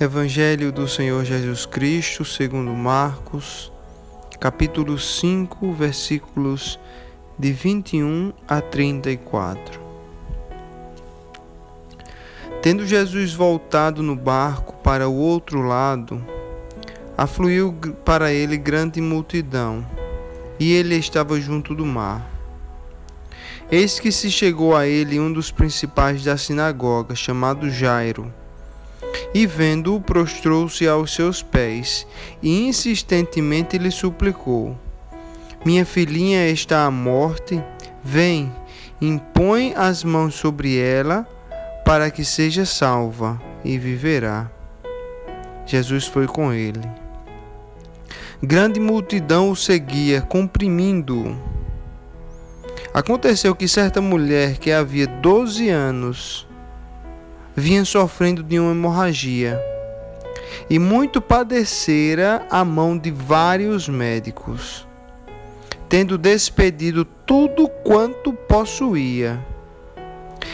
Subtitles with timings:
[0.00, 3.72] Evangelho do Senhor Jesus Cristo, segundo Marcos,
[4.38, 6.78] capítulo 5, versículos
[7.36, 9.80] de 21 a 34.
[12.62, 16.24] Tendo Jesus voltado no barco para o outro lado,
[17.16, 17.72] afluiu
[18.04, 19.84] para ele grande multidão,
[20.60, 22.24] e ele estava junto do mar.
[23.68, 28.32] Eis que se chegou a ele um dos principais da sinagoga, chamado Jairo
[29.34, 32.06] e vendo-o, prostrou-se aos seus pés
[32.42, 34.76] e insistentemente lhe suplicou:
[35.64, 37.62] Minha filhinha está à morte,
[38.02, 38.52] vem,
[39.00, 41.26] impõe as mãos sobre ela,
[41.84, 44.50] para que seja salva e viverá.
[45.66, 46.80] Jesus foi com ele.
[48.42, 51.36] Grande multidão o seguia, comprimindo-o.
[52.94, 56.47] Aconteceu que certa mulher que havia doze anos
[57.58, 59.60] vinha sofrendo de uma hemorragia
[60.70, 64.86] e muito padecera a mão de vários médicos,
[65.88, 69.44] tendo despedido tudo quanto possuía,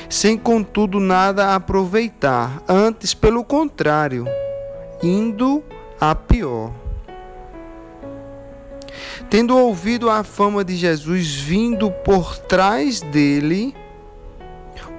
[0.08, 4.24] sem contudo nada aproveitar, antes pelo contrário,
[5.02, 5.62] indo
[6.00, 6.72] a pior.
[9.28, 13.74] Tendo ouvido a fama de Jesus vindo por trás dele,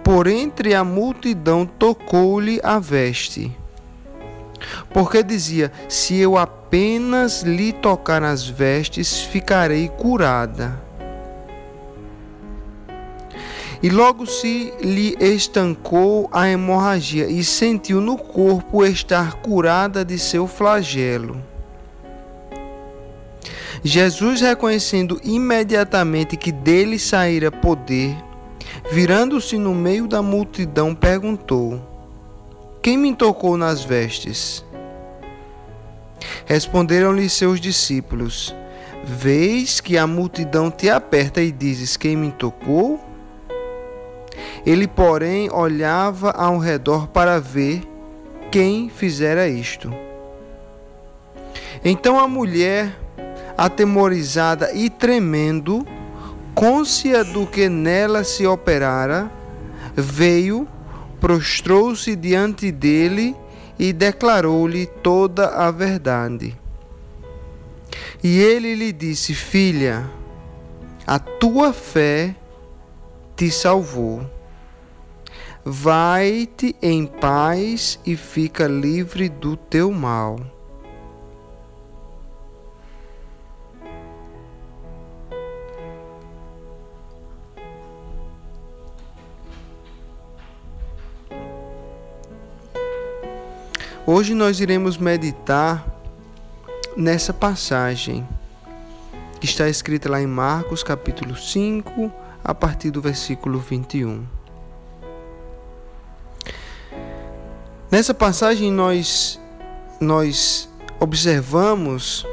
[0.06, 3.52] por entre a multidão tocou-lhe a veste.
[4.94, 10.80] Porque dizia: Se eu apenas lhe tocar nas vestes, ficarei curada.
[13.82, 20.48] E logo se lhe estancou a hemorragia e sentiu no corpo estar curada de seu
[20.48, 21.42] flagelo.
[23.84, 28.16] Jesus, reconhecendo imediatamente que dele saíra poder,
[28.92, 31.82] Virando-se no meio da multidão, perguntou:
[32.82, 34.64] Quem me tocou nas vestes?
[36.46, 38.56] Responderam-lhe seus discípulos:
[39.04, 43.00] Vês que a multidão te aperta e dizes: Quem me tocou?
[44.66, 47.82] Ele, porém, olhava ao redor para ver
[48.52, 49.92] quem fizera isto.
[51.84, 52.96] Então a mulher,
[53.58, 55.86] atemorizada e tremendo,
[56.56, 59.30] côncia do que nela se operara,
[59.94, 60.66] veio,
[61.20, 63.36] prostrou-se diante dele
[63.78, 66.58] e declarou-lhe toda a verdade.
[68.24, 70.10] E ele lhe disse: Filha,
[71.06, 72.34] a tua fé
[73.36, 74.26] te salvou.
[75.64, 80.55] Vai-te em paz e fica livre do teu mal.
[94.08, 95.84] Hoje nós iremos meditar
[96.96, 98.24] nessa passagem
[99.40, 102.12] que está escrita lá em Marcos capítulo 5,
[102.44, 104.24] a partir do versículo 21.
[107.90, 109.42] Nessa passagem nós
[110.00, 112.28] nós observamos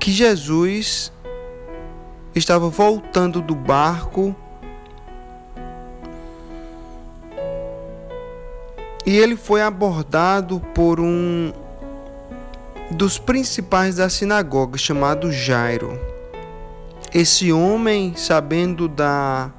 [0.00, 1.12] que Jesus
[2.34, 4.34] estava voltando do barco
[9.08, 11.50] E ele foi abordado por um
[12.90, 15.98] dos principais da sinagoga, chamado Jairo.
[17.14, 19.50] Esse homem, sabendo da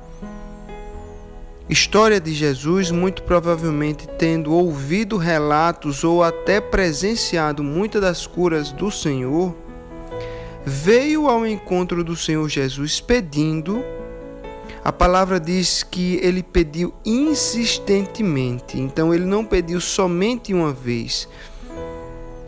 [1.68, 8.92] história de Jesus, muito provavelmente tendo ouvido relatos ou até presenciado muitas das curas do
[8.92, 9.56] Senhor,
[10.64, 13.84] veio ao encontro do Senhor Jesus pedindo
[14.90, 21.30] a palavra diz que ele pediu insistentemente, então ele não pediu somente uma vez.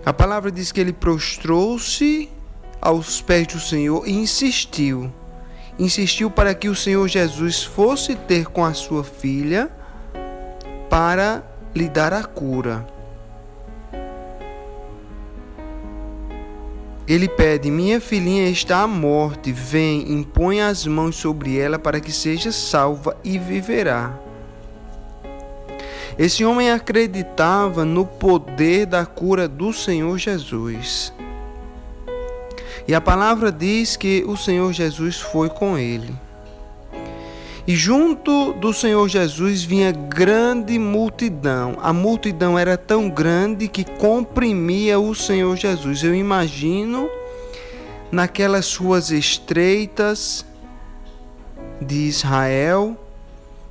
[0.04, 2.28] A palavra diz que ele prostrou-se
[2.82, 5.14] aos pés do Senhor e insistiu.
[5.78, 9.70] Insistiu para que o Senhor Jesus fosse ter com a sua filha
[10.90, 11.44] para
[11.76, 12.88] lhe dar a cura.
[17.12, 22.10] Ele pede: Minha filhinha está à morte, vem, impõe as mãos sobre ela para que
[22.10, 24.18] seja salva e viverá.
[26.18, 31.14] Esse homem acreditava no poder da cura do Senhor Jesus.
[32.88, 36.16] E a palavra diz que o Senhor Jesus foi com ele.
[37.68, 41.78] E junto do Senhor Jesus vinha grande multidão.
[41.82, 46.04] A multidão era tão grande que comprimia o Senhor Jesus.
[46.04, 47.08] Eu imagino
[48.12, 50.44] naquelas ruas estreitas
[51.80, 52.98] de Israel,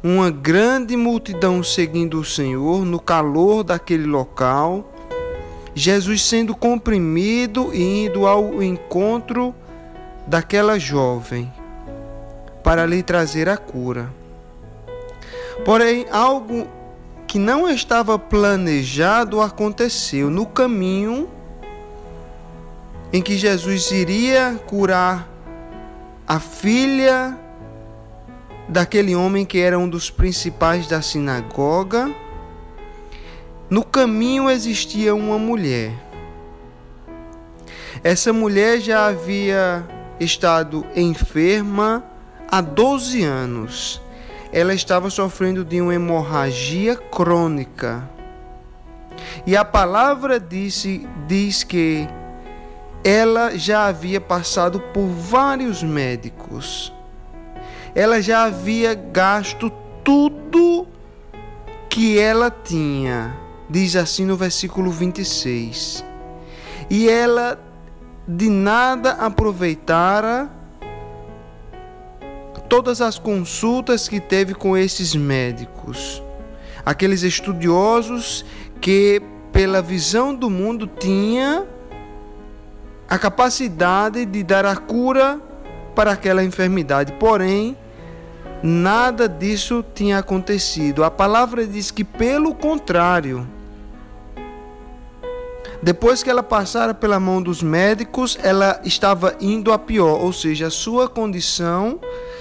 [0.02, 4.92] uma grande multidão seguindo o Senhor no calor daquele local,
[5.74, 9.54] Jesus sendo comprimido e indo ao encontro
[10.26, 11.52] daquela jovem
[12.70, 14.14] para lhe trazer a cura.
[15.64, 16.68] Porém, algo
[17.26, 21.28] que não estava planejado aconteceu no caminho
[23.12, 25.28] em que Jesus iria curar
[26.28, 27.36] a filha
[28.68, 32.08] daquele homem que era um dos principais da sinagoga.
[33.68, 35.92] No caminho existia uma mulher.
[38.04, 39.84] Essa mulher já havia
[40.20, 42.08] estado enferma
[42.50, 44.00] há 12 anos.
[44.52, 48.08] Ela estava sofrendo de uma hemorragia crônica.
[49.46, 52.08] E a palavra disse, diz que
[53.04, 56.92] ela já havia passado por vários médicos
[57.94, 59.70] ela já havia gasto
[60.04, 60.86] tudo
[61.88, 63.36] que ela tinha,
[63.68, 66.04] diz assim no versículo 26.
[66.88, 67.58] E ela
[68.26, 70.50] de nada aproveitara
[72.70, 76.22] todas as consultas que teve com esses médicos,
[76.86, 78.44] aqueles estudiosos
[78.80, 79.20] que,
[79.52, 81.66] pela visão do mundo, tinha
[83.08, 85.40] a capacidade de dar a cura
[85.96, 87.12] para aquela enfermidade.
[87.14, 87.76] Porém,
[88.62, 91.02] nada disso tinha acontecido.
[91.02, 93.48] A palavra diz que, pelo contrário,
[95.82, 100.68] depois que ela passara pela mão dos médicos, ela estava indo a pior, ou seja,
[100.68, 101.98] a sua condição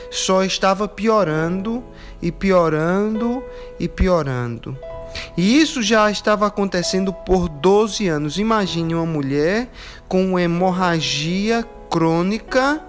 [0.10, 1.84] só estava piorando
[2.22, 3.44] e piorando
[3.80, 4.78] e piorando.
[5.36, 8.38] E isso já estava acontecendo por 12 anos.
[8.38, 9.70] Imagine uma mulher
[10.08, 12.84] com hemorragia crônica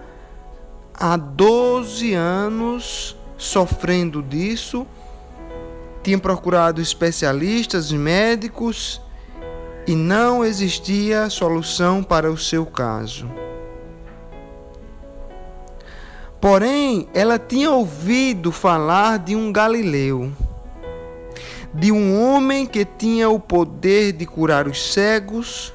[0.94, 4.86] há 12 anos sofrendo disso,
[6.02, 9.00] tinha procurado especialistas, médicos
[9.86, 13.26] e não existia solução para o seu caso.
[16.40, 20.32] Porém, ela tinha ouvido falar de um galileu,
[21.74, 25.72] de um homem que tinha o poder de curar os cegos,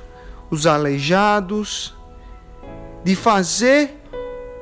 [0.49, 1.93] os aleijados,
[3.03, 3.95] de fazer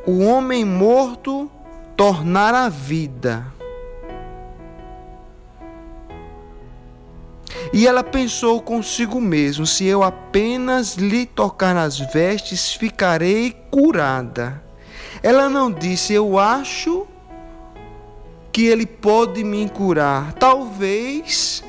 [0.06, 1.50] o homem morto
[1.96, 3.48] tornar a vida.
[7.72, 14.63] E ela pensou consigo mesmo: se eu apenas lhe tocar nas vestes, ficarei curada.
[15.24, 17.08] Ela não disse: eu acho
[18.52, 20.34] que ele pode me curar.
[20.34, 21.64] Talvez,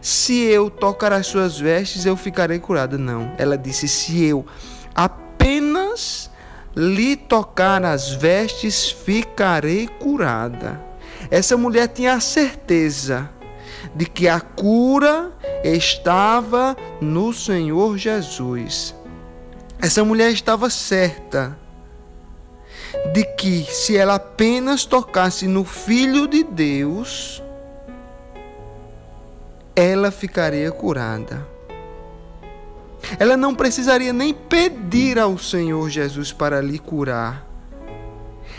[0.00, 2.96] se eu tocar as suas vestes, eu ficarei curada.
[2.96, 3.30] Não.
[3.36, 4.46] Ela disse: se eu
[4.94, 6.30] apenas
[6.74, 10.82] lhe tocar as vestes, ficarei curada.
[11.30, 13.28] Essa mulher tinha a certeza
[13.94, 15.32] de que a cura
[15.62, 18.94] estava no Senhor Jesus.
[19.78, 21.56] Essa mulher estava certa
[23.12, 27.42] de que se ela apenas tocasse no Filho de Deus,
[29.74, 31.46] ela ficaria curada.
[33.18, 37.46] Ela não precisaria nem pedir ao Senhor Jesus para lhe curar.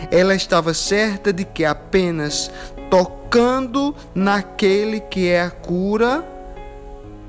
[0.10, 2.50] Ela estava certa de que apenas
[2.90, 6.26] tocando naquele que é a cura,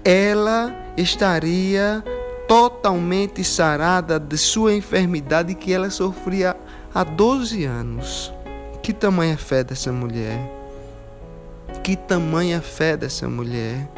[0.04, 2.02] ela estaria
[2.46, 6.56] totalmente sarada de sua enfermidade que ela sofria
[6.94, 8.32] há 12 anos.
[8.82, 10.38] Que tamanha fé dessa mulher!
[11.82, 13.88] Que tamanha fé dessa mulher!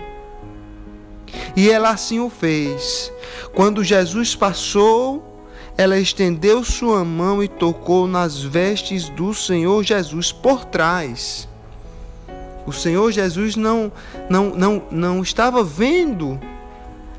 [1.56, 3.12] E ela assim o fez.
[3.54, 5.32] Quando Jesus passou,
[5.76, 11.48] ela estendeu sua mão e tocou nas vestes do Senhor Jesus por trás.
[12.66, 13.90] O Senhor Jesus não,
[14.28, 16.38] não, não, não estava vendo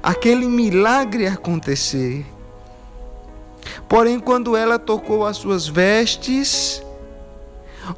[0.02, 2.26] aquele milagre acontecer.
[3.88, 6.84] Porém, quando ela tocou as suas vestes,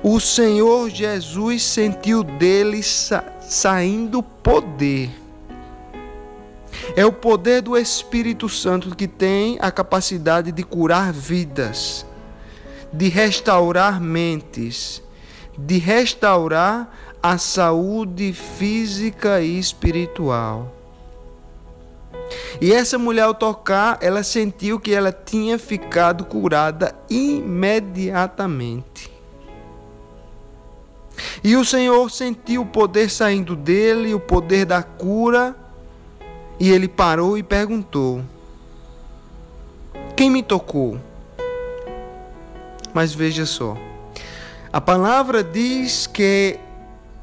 [0.04, 5.12] o Senhor Jesus sentiu dele sa saindo poder.
[6.96, 12.06] É o poder do Espírito Santo que tem a capacidade de curar vidas,
[12.92, 15.02] de restaurar mentes,
[15.58, 16.90] de restaurar
[17.22, 20.72] a saúde física e espiritual.
[22.62, 29.12] E essa mulher, ao tocar, ela sentiu que ela tinha ficado curada imediatamente.
[31.44, 35.56] E o Senhor sentiu o poder saindo dele, o poder da cura
[36.60, 38.22] e ele parou e perguntou:
[40.16, 41.00] Quem me tocou?
[42.94, 43.78] Mas veja só,
[44.72, 46.58] a palavra diz que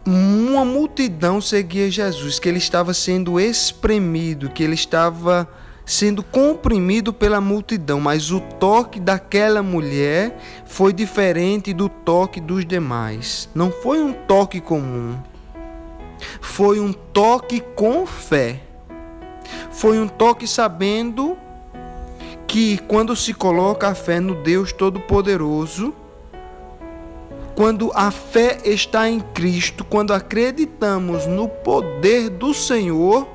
[0.05, 5.49] uma multidão seguia Jesus, que ele estava sendo espremido, que ele estava
[5.85, 13.49] sendo comprimido pela multidão, mas o toque daquela mulher foi diferente do toque dos demais.
[13.55, 15.17] Não foi um toque comum.
[16.41, 18.61] Foi um toque com fé.
[19.71, 21.37] Foi um toque sabendo
[22.47, 25.95] que quando se coloca a fé no Deus Todo-Poderoso,
[27.55, 33.29] quando a fé está em Cristo, quando acreditamos no poder do Senhor,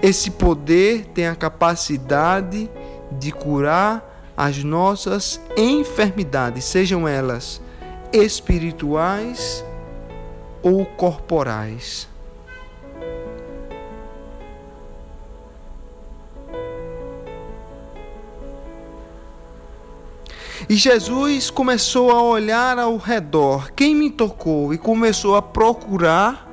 [0.00, 2.70] esse poder tem a capacidade
[3.10, 7.60] de curar as nossas enfermidades, sejam elas
[8.12, 9.64] espirituais
[10.62, 12.11] ou corporais.
[20.68, 26.48] E Jesus começou a olhar ao redor, quem me tocou, e começou a procurar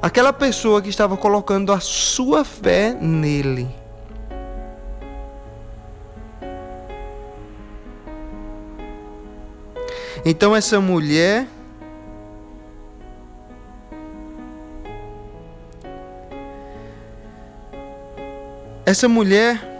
[0.00, 3.68] aquela pessoa que estava colocando a sua fé nele.
[10.24, 11.46] Então essa mulher
[18.84, 19.75] essa mulher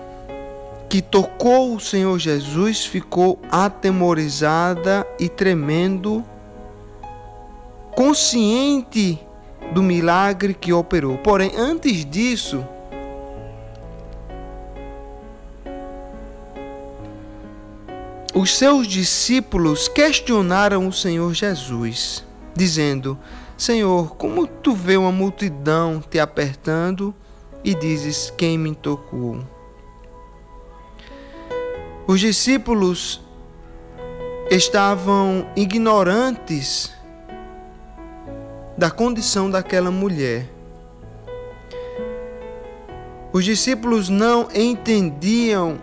[0.97, 6.25] que tocou o Senhor Jesus ficou atemorizada e tremendo,
[7.95, 9.21] consciente
[9.75, 11.19] do milagre que operou.
[11.19, 12.65] Porém, antes disso,
[18.35, 22.25] os seus discípulos questionaram o Senhor Jesus,
[22.55, 23.19] dizendo:
[23.55, 27.15] Senhor, como tu vê uma multidão te apertando
[27.63, 29.56] e dizes: Quem me tocou?
[32.09, 33.21] Os discípulos
[34.49, 36.93] estavam ignorantes
[38.79, 40.49] da condição daquela mulher.
[43.33, 45.79] Os discípulos não entendiam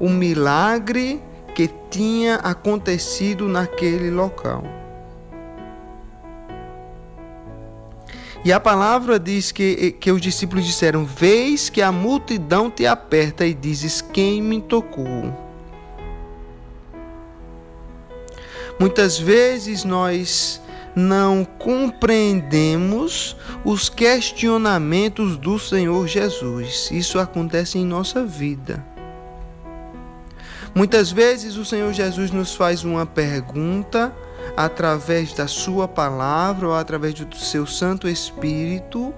[0.00, 1.22] o milagre
[1.54, 4.64] que tinha acontecido naquele local.
[8.44, 13.46] E a palavra diz que, que os discípulos disseram: Vês que a multidão te aperta
[13.46, 15.41] e dizes: Quem me tocou?
[18.78, 20.60] Muitas vezes nós
[20.94, 26.90] não compreendemos os questionamentos do Senhor Jesus.
[26.90, 28.84] Isso acontece em nossa vida.
[30.74, 34.12] Muitas vezes o Senhor Jesus nos faz uma pergunta
[34.56, 39.14] através da Sua palavra ou através do Seu Santo Espírito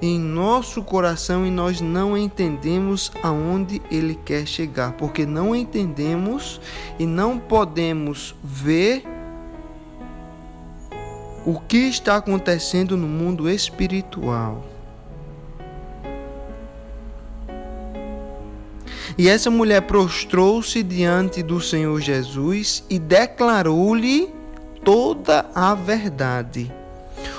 [0.00, 6.60] em nosso coração e nós não entendemos aonde Ele quer chegar, porque não entendemos
[6.98, 9.04] e não podemos ver
[11.46, 14.64] o que está acontecendo no mundo espiritual.
[19.18, 24.34] E essa mulher prostrou-se diante do Senhor Jesus e declarou-lhe
[24.84, 26.70] toda a verdade.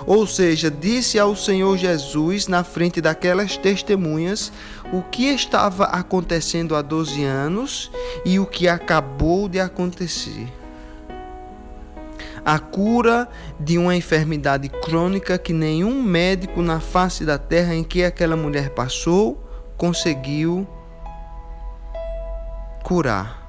[0.06, 4.51] Ou seja, disse ao Senhor Jesus, na frente daquelas testemunhas,
[4.91, 7.91] o que estava acontecendo há 12 anos
[8.25, 10.48] e o que acabou de acontecer.
[12.46, 13.27] A cura
[13.60, 18.70] de uma enfermidade crônica que nenhum médico na face da terra em que aquela mulher
[18.70, 19.44] passou
[19.75, 20.65] conseguiu
[22.84, 23.46] curar.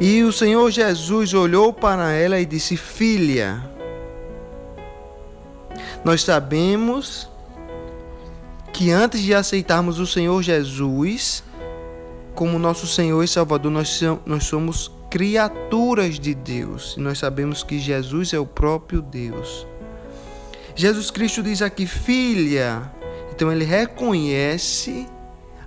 [0.00, 3.62] E o Senhor Jesus olhou para ela e disse: Filha,
[6.04, 7.28] nós sabemos
[8.72, 11.42] que antes de aceitarmos o Senhor Jesus
[12.38, 14.00] como nosso Senhor e Salvador, nós,
[14.44, 16.94] somos criaturas de Deus.
[16.96, 19.66] E nós sabemos que Jesus é o próprio Deus.
[20.76, 22.92] Jesus Cristo diz aqui, filha.
[23.32, 25.08] Então ele reconhece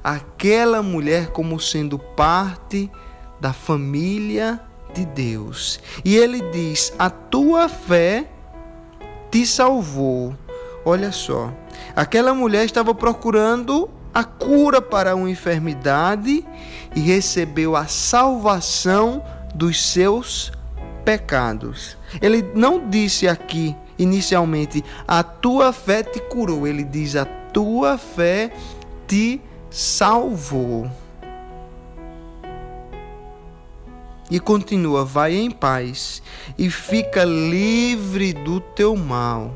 [0.02, 2.90] aquela mulher como sendo parte
[3.42, 4.62] da família
[4.94, 5.82] de Deus.
[6.06, 8.31] E ele diz: A tua fé
[9.32, 10.36] te salvou.
[10.84, 11.54] Olha só,
[11.96, 16.46] aquela mulher estava procurando a cura para uma enfermidade
[16.96, 19.24] e recebeu a salvação
[19.56, 20.52] dos seus
[21.06, 21.98] pecados.
[22.22, 26.68] Ele não disse aqui inicialmente: A tua fé te curou.
[26.68, 28.52] Ele diz: A tua fé
[29.08, 30.90] te salvou.
[34.32, 36.24] E continua: vai em paz
[36.58, 39.54] e fica livre do teu mal.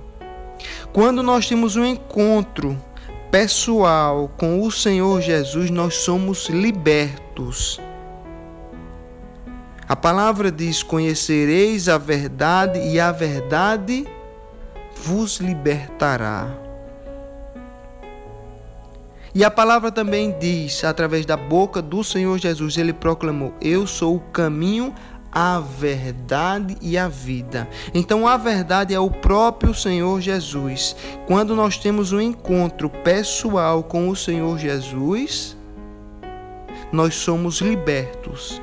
[0.91, 2.77] Quando nós temos um encontro
[3.32, 7.79] pessoal com o Senhor Jesus, nós somos libertos.
[9.88, 14.05] A palavra diz: Conhecereis a verdade, e a verdade
[14.96, 16.64] vos libertará.
[19.36, 24.15] E a palavra também diz, através da boca do Senhor Jesus, ele proclamou: Eu sou
[24.15, 24.96] o caminho,
[25.30, 27.68] a verdade e a vida.
[27.94, 30.96] Então a verdade é o próprio Senhor Jesus.
[31.27, 35.58] Quando nós temos um encontro pessoal com o Senhor Jesus,
[36.89, 38.62] nós somos libertos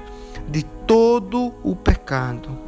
[0.49, 2.59] de todo o pecado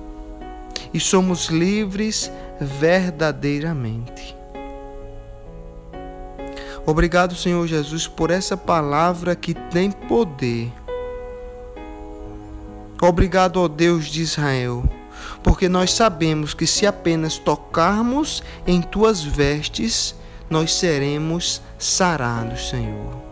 [0.92, 2.30] e somos livres
[2.60, 4.43] verdadeiramente.
[6.86, 10.72] Obrigado, Senhor Jesus, por essa palavra que tem poder
[13.06, 14.82] Obrigado, ó Deus de Israel,
[15.42, 20.14] porque nós sabemos que se apenas tocarmos em tuas vestes,
[20.48, 23.22] nós seremos sarados, Senhor.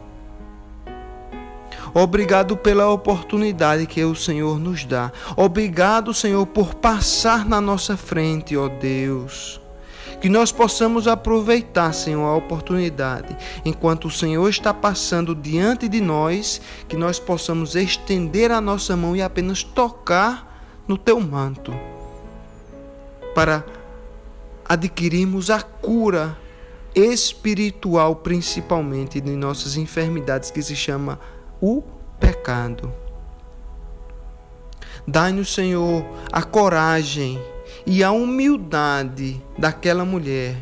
[1.95, 5.11] Obrigado pela oportunidade que o Senhor nos dá.
[5.37, 9.62] Obrigado, Senhor, por passar na nossa frente, ó Deus.
[10.23, 16.61] Que nós possamos aproveitar, Senhor, a oportunidade, enquanto o Senhor está passando diante de nós,
[16.87, 21.75] que nós possamos estender a nossa mão e apenas tocar no teu manto,
[23.35, 23.65] para
[24.65, 26.39] adquirirmos a cura
[26.95, 31.19] espiritual, principalmente de nossas enfermidades, que se chama
[31.61, 31.83] o
[32.21, 32.93] pecado.
[35.05, 37.41] Dai-nos, Senhor, a coragem
[37.87, 40.57] e a humildade daquela mulher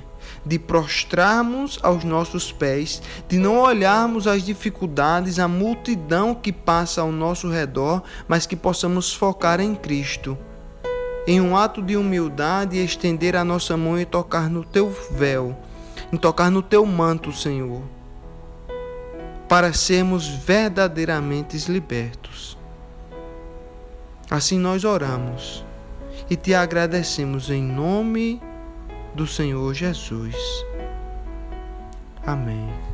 [0.44, 7.12] de prostrarmos aos nossos pés, de não olharmos as dificuldades, a multidão que passa ao
[7.12, 10.36] nosso redor, mas que possamos focar em Cristo.
[11.26, 15.56] Em um ato de humildade, estender a nossa mão e tocar no teu véu,
[16.12, 17.82] em tocar no teu manto, Senhor,
[19.46, 22.56] para sermos verdadeiramente libertos.
[24.30, 25.64] Assim nós oramos
[26.30, 28.40] e te agradecemos em nome
[29.14, 30.36] do Senhor Jesus.
[32.24, 32.89] Amém.